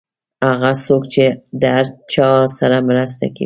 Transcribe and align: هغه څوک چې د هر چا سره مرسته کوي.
هغه 0.47 0.71
څوک 0.85 1.03
چې 1.13 1.25
د 1.59 1.63
هر 1.75 1.85
چا 2.13 2.29
سره 2.57 2.77
مرسته 2.89 3.25
کوي. 3.35 3.39